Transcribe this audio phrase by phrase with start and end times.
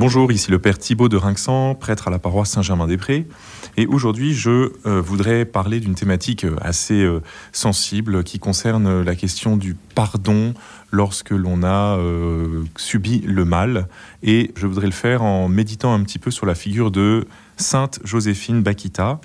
[0.00, 3.26] Bonjour, ici le Père Thibaut de Rinxan, prêtre à la paroisse Saint-Germain-des-Prés.
[3.76, 9.16] Et aujourd'hui, je euh, voudrais parler d'une thématique euh, assez euh, sensible qui concerne la
[9.16, 10.54] question du pardon
[10.92, 11.98] lorsque l'on a
[12.76, 13.88] subi le mal.
[14.22, 17.26] Et je voudrais le faire en méditant un petit peu sur la figure de
[17.56, 19.20] Sainte Joséphine Bakita.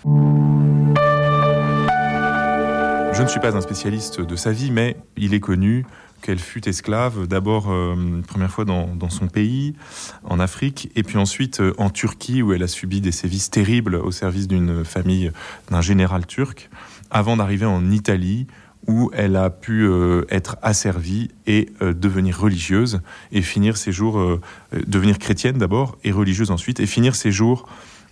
[3.13, 5.85] Je ne suis pas un spécialiste de sa vie, mais il est connu
[6.23, 9.75] qu'elle fut esclave, d'abord euh, première fois dans, son pays,
[10.23, 13.95] en Afrique, et puis ensuite euh, en Turquie, où elle a subi des sévices terribles
[13.95, 15.31] au service d'une famille
[15.69, 16.69] d'un général turc,
[17.11, 18.47] avant d'arriver en Italie,
[18.87, 24.39] où elle a pu euh, être asservie et devenir religieuse, et finir ses jours,
[24.87, 27.67] devenir chrétienne d'abord, et religieuse ensuite, et finir ses jours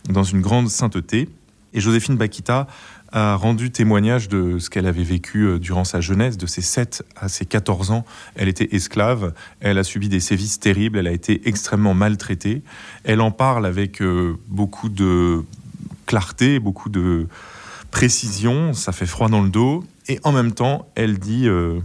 [0.10, 1.30] dans une grande sainteté.
[1.74, 2.68] Et Joséphine Bakita
[3.12, 7.04] a rendu témoignage de ce qu'elle avait vécu euh, durant sa jeunesse, de ses 7
[7.16, 8.06] à ses 14 ans.
[8.36, 12.64] Elle était esclave, elle a subi des sévices terribles, elle a été extrêmement maltraitée.
[13.04, 15.44] Elle en parle avec euh, beaucoup de
[16.06, 17.28] clarté, beaucoup de
[17.92, 19.84] précision, ça fait froid dans le dos.
[20.08, 21.80] Et en même temps, elle dit euh,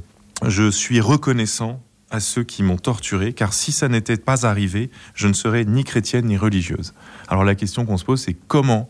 [0.47, 5.27] Je suis reconnaissant à ceux qui m'ont torturé, car si ça n'était pas arrivé, je
[5.27, 6.95] ne serais ni chrétienne ni religieuse.
[7.27, 8.89] Alors la question qu'on se pose, c'est comment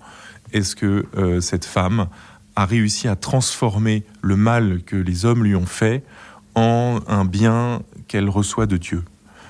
[0.53, 2.09] est-ce que euh, cette femme
[2.55, 6.05] a réussi à transformer le mal que les hommes lui ont fait
[6.55, 9.03] en un bien qu'elle reçoit de Dieu?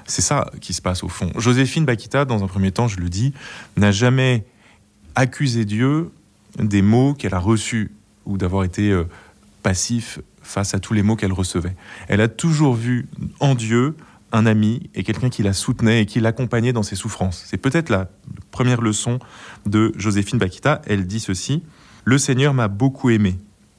[0.07, 1.31] C'est ça qui se passe au fond.
[1.37, 3.33] Joséphine Bakita, dans un premier temps, je le dis,
[3.77, 4.45] n'a jamais
[5.15, 6.11] accusé Dieu
[6.59, 7.93] des mots qu'elle a reçus
[8.25, 9.05] ou d'avoir été euh,
[9.63, 11.75] passif face à tous les mots qu'elle recevait.
[12.09, 13.09] Elle a toujours vu
[13.41, 13.97] en Dieu
[14.33, 17.45] un ami et quelqu'un qui la soutenait et qui l'accompagnait dans ses souffrances.
[17.47, 18.09] C'est peut-être la
[18.51, 19.19] première leçon
[19.67, 20.83] de Joséphine Bakita.
[20.87, 21.63] Elle dit ceci
[22.05, 23.39] Le Seigneur m'a beaucoup aimé.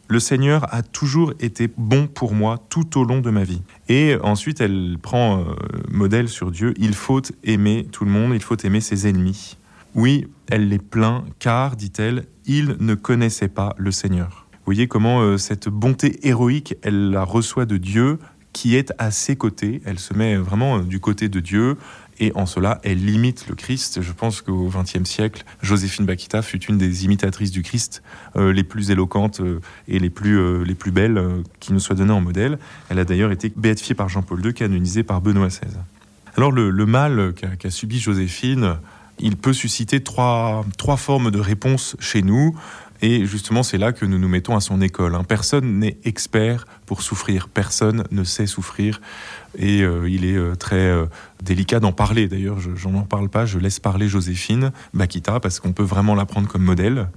[0.10, 3.62] Le Seigneur a toujours été bon pour moi tout au long de ma vie.
[3.90, 5.44] Et ensuite, elle prend euh,
[5.90, 6.74] modèle sur Dieu.
[6.78, 9.58] Il faut aimer tout le monde, il faut aimer ses ennemis.
[9.96, 14.48] Oui, elle les plaint, car, dit-elle, ils ne connaissaient pas le Seigneur.
[14.54, 18.20] Vous voyez comment euh, cette bonté héroïque, elle la reçoit de Dieu,
[18.58, 19.82] qui est à ses côtés.
[19.86, 21.78] Elle se met vraiment euh, du côté de Dieu.
[22.20, 24.02] Et en cela, elle limite le Christ.
[24.02, 28.02] Je pense qu'au XXe siècle, Joséphine Bakita fut une des imitatrices du Christ
[28.36, 31.24] euh, les plus éloquentes euh, et les plus, les plus belles
[31.60, 32.58] qui nous soient données en modèle.
[32.90, 35.78] Elle a d'ailleurs été béatifiée par Jean-Paul II, canonisée par Benoît XVI.
[36.36, 38.78] Alors le, mal qu'a subi Joséphine,
[39.20, 42.58] il peut susciter trois, trois formes de réponses chez nous.
[43.02, 45.16] Et justement, c'est là que nous nous mettons à son école.
[45.16, 45.24] Hein.
[45.24, 49.02] Personne n'est expert pour souffrir, personne ne sait souffrir.
[49.58, 51.06] Et euh, il est euh, très euh,
[51.44, 52.28] délicat d'en parler.
[52.28, 56.26] D'ailleurs, je n'en parle pas, je laisse parler Joséphine Bakita, parce qu'on peut vraiment la
[56.26, 57.10] prendre comme modèle.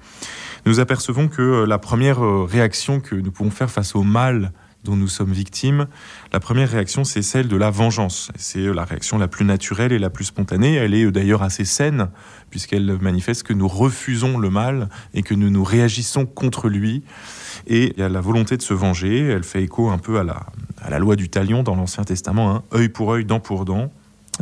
[0.67, 4.53] Nous apercevons que la première réaction que nous pouvons faire face au mal
[4.85, 5.87] dont nous sommes victimes,
[6.33, 8.31] la première réaction, c'est celle de la vengeance.
[8.37, 10.75] C'est la réaction la plus naturelle et la plus spontanée.
[10.75, 12.09] Elle est d'ailleurs assez saine,
[12.49, 17.03] puisqu'elle manifeste que nous refusons le mal et que nous nous réagissons contre lui.
[17.67, 19.27] Et il y a la volonté de se venger.
[19.27, 22.63] Elle fait écho un peu à la, loi du talion dans l'Ancien Testament, hein.
[22.75, 23.91] œil pour œil, dent pour dent.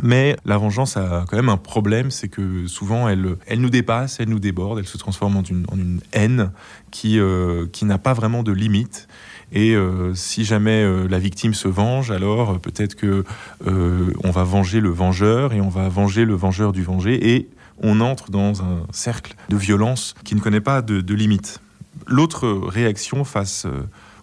[0.01, 4.29] Mais la vengeance a quand même un problème, c'est que souvent elle, nous dépasse, elle
[4.29, 6.51] nous déborde, elle se transforme en une, en une haine
[6.91, 9.09] qui, euh, qui n'a pas vraiment de limite.
[9.51, 13.23] Et euh, si jamais euh, la victime se venge, alors euh, peut-être que
[13.65, 17.49] on va venger le vengeur et on va venger le vengeur du vengé et
[17.81, 21.61] on entre dans un cercle de violence qui ne connaît pas de, de limite.
[22.07, 23.65] L'autre réaction face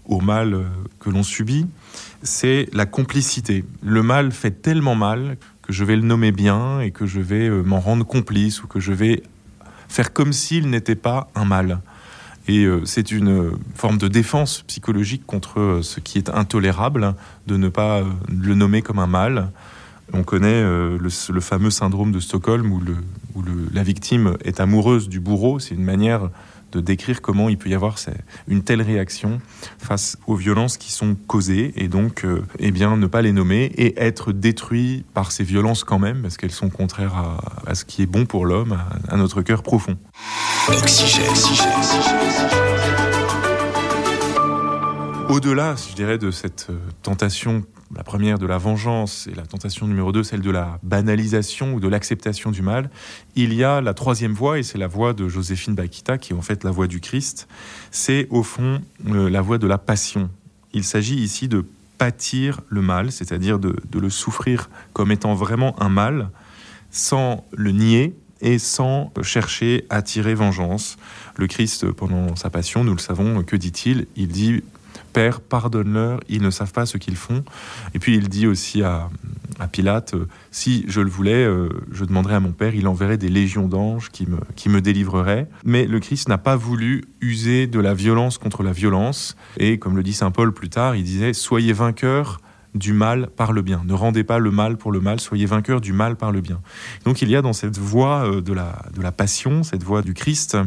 [0.04, 0.64] au mal
[1.00, 1.66] que l'on subit,
[2.22, 3.64] c'est la complicité.
[3.82, 7.48] Le mal fait tellement mal que je vais le nommer bien et que je vais
[7.50, 9.22] m'en rendre complice ou que je vais
[9.88, 11.80] faire comme s'il n'était pas un mal.
[12.48, 17.14] Et euh, c'est une euh, forme de défense psychologique contre euh, ce qui est intolérable,
[17.46, 19.50] de ne pas le nommer comme un mal.
[20.12, 22.80] On connaît le, fameux syndrome de Stockholm où,
[23.72, 25.58] la victime est amoureuse du bourreau.
[25.58, 26.30] C'est une manière
[26.76, 27.96] de décrire comment il peut y avoir
[28.48, 29.40] une telle réaction
[29.78, 32.26] face aux violences qui sont causées et donc
[32.58, 36.36] eh bien ne pas les nommer et être détruit par ces violences quand même parce
[36.36, 38.78] qu'elles sont contraires à, ce qui est bon pour l'homme,
[39.08, 39.96] à, notre cœur profond.
[45.28, 49.86] Au-delà, je dirais, de cette euh, tentation, la première de la vengeance et la tentation
[49.86, 52.90] numéro deux, celle de la banalisation ou de l'acceptation du mal,
[53.34, 56.36] il y a la troisième voie, et c'est la voie de Joséphine Bakita, qui est
[56.36, 57.48] en fait la voie du Christ,
[57.90, 60.30] c'est au fond euh, la voie de la passion.
[60.72, 61.64] Il s'agit ici de
[61.98, 66.30] pâtir le mal, c'est-à-dire de le souffrir comme étant vraiment un mal,
[66.90, 70.96] sans le nier, et sans chercher à tirer vengeance.
[71.36, 74.06] Le Christ, pendant sa passion, nous le savons, que dit-il?
[74.16, 74.62] Il dit
[75.16, 77.42] Père, pardonne-leur, ils ne savent pas ce qu'ils font.
[77.94, 79.08] Et puis il dit aussi à,
[79.58, 80.14] à Pilate,
[80.50, 81.48] si je le voulais,
[81.90, 85.48] je demanderais à mon Père, il enverrait des légions d'anges qui me, qui me délivreraient.
[85.64, 89.38] Mais le Christ n'a pas voulu user de la violence contre la violence.
[89.56, 92.42] Et comme le dit Saint Paul plus tard, il disait, soyez vainqueurs
[92.74, 93.84] du mal par le bien.
[93.86, 96.60] Ne rendez pas le mal pour le mal, soyez vainqueurs du mal par le bien.
[97.06, 100.12] Donc il y a dans cette voie de la, de la passion, cette voie du
[100.12, 100.58] Christ,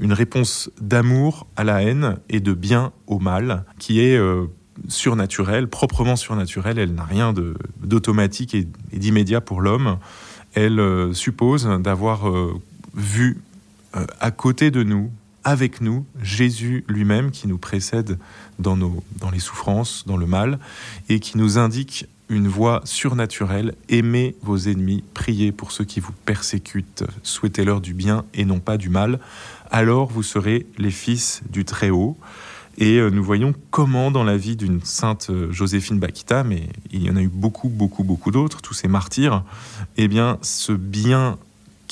[0.00, 4.46] une réponse d'amour à la haine et de bien au mal qui est euh,
[4.88, 6.78] surnaturelle, proprement surnaturelle.
[6.78, 7.32] Elle n'a rien
[7.82, 9.98] d'automatique et, d'immédiat pour l'homme.
[10.54, 12.54] Elle euh, suppose d'avoir euh,
[12.94, 13.38] vu
[14.20, 15.12] à côté de nous,
[15.44, 18.18] avec nous, Jésus lui-même qui nous précède
[18.58, 20.58] dans, nos, dans les souffrances, dans le mal,
[21.08, 23.74] et qui nous indique une voie surnaturelle.
[23.90, 28.78] Aimez vos ennemis, priez pour ceux qui vous persécutent, souhaitez-leur du bien et non pas
[28.78, 29.20] du mal
[29.74, 32.16] alors vous serez les fils du Très-Haut.
[32.78, 37.02] Et euh, nous voyons comment dans la vie d'une sainte euh, Joséphine Bakita, mais il
[37.02, 39.42] y en a eu beaucoup, beaucoup, beaucoup d'autres, tous ces martyrs,
[39.96, 41.38] eh bien ce bien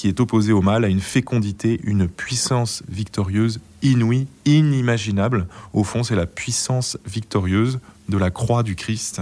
[0.03, 5.47] qui est opposé au mal a une fécondité, une puissance victorieuse inouïe, inimaginable.
[5.75, 7.79] Au fond, c'est la puissance victorieuse
[8.09, 9.21] de la croix du Christ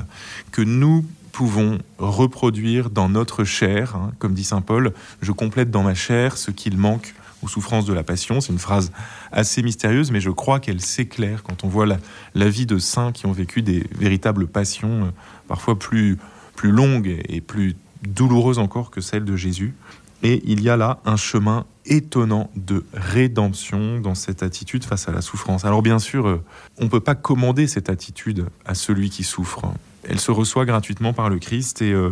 [0.53, 3.95] que nous pouvons reproduire dans notre chair.
[3.95, 4.13] Hein.
[4.19, 7.93] Comme dit Saint Paul, je complète dans ma chair ce qu'il manque aux souffrances de
[7.93, 8.41] la passion.
[8.41, 8.91] C'est une phrase
[9.33, 13.27] assez mystérieuse, mais je crois qu'elle s'éclaire quand on voit la, vie de saints qui
[13.27, 15.11] ont vécu des véritables passions, euh,
[15.47, 16.17] parfois plus,
[16.57, 19.75] plus longues et plus douloureuses encore que celle de Jésus.
[20.23, 25.13] Et il y a là un chemin étonnant de rédemption dans cette attitude face à
[25.13, 25.65] la souffrance.
[25.65, 26.43] Alors bien sûr, euh,
[26.79, 29.63] on ne peut pas commander cette attitude à celui qui souffre.
[30.09, 32.11] Elle se reçoit gratuitement par le Christ et euh,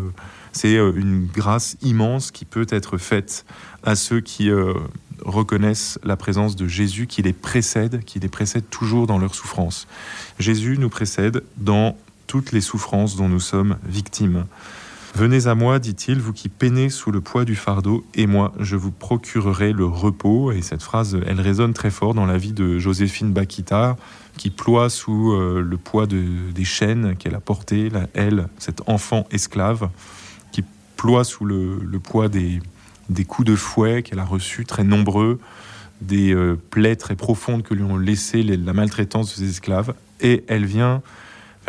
[0.53, 3.45] c'est une grâce immense qui peut être faite
[3.83, 4.51] à ceux qui
[5.25, 9.87] reconnaissent la présence de Jésus qui les précède, qui les précède toujours dans leur souffrance.
[10.39, 11.97] Jésus nous précède dans
[12.27, 14.47] toutes les souffrances dont nous sommes victimes.
[15.19, 18.77] Venez à moi, dit-il, vous qui peinez sous le poids du fardeau, et moi, je
[18.77, 20.53] vous procurerai le repos.
[20.53, 23.97] Et cette phrase, elle résonne très fort dans la vie de Joséphine Bakita,
[24.37, 29.91] qui ploie sous euh, le poids des chaînes qu'elle a portées, elle, cet enfant esclave,
[30.53, 30.63] qui
[30.97, 32.61] ploie sous le poids des,
[33.11, 35.41] des coups de fouet qu'elle a reçus très nombreux,
[36.01, 39.95] des euh, plaies très profondes que lui ont laissé la maltraitance de ses esclaves.
[40.21, 41.03] Et elle vient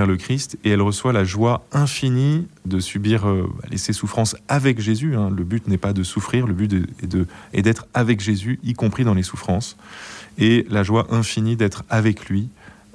[0.06, 5.16] le Christ et elle reçoit la joie infinie de subir euh, ses souffrances avec Jésus.
[5.16, 5.30] Hein.
[5.30, 6.74] Le but n'est pas de souffrir, le but
[7.54, 9.78] est d'être avec Jésus, y compris dans les souffrances.
[10.38, 12.50] Et la joie infinie d'être avec lui,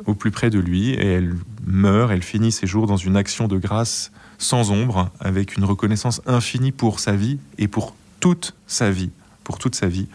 [0.06, 0.90] au plus près de lui.
[0.90, 1.34] Et elle
[1.66, 6.20] meurt, elle finit ses jours dans une action de grâce sans ombre, avec une reconnaissance
[6.26, 9.10] infinie pour sa vie et pour toute sa vie,
[9.44, 10.08] pour toute sa vie.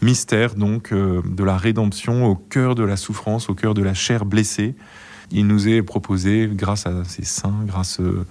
[0.00, 3.94] Mystère donc euh, de la rédemption au cœur de la souffrance, au cœur de la
[3.94, 4.74] chair blessée.
[5.30, 8.26] Il nous est proposé, grâce à ces saints, grâce euh,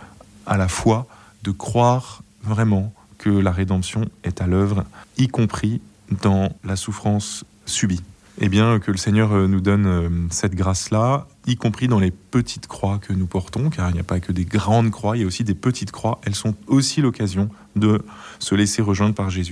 [0.45, 1.07] à la foi,
[1.43, 4.85] de croire vraiment que la rédemption est à l'œuvre,
[5.17, 5.81] y compris
[6.21, 8.01] dans la souffrance subie.
[8.39, 12.67] Eh bien, que le Seigneur euh, nous donne cette grâce-là, y compris dans les petites
[12.67, 15.23] croix que nous portons, car il n'y a pas que des grandes croix, il y
[15.23, 16.19] a aussi des petites croix.
[16.25, 18.03] Elles sont aussi l'occasion de
[18.39, 19.49] se laisser rejoindre par Jésus.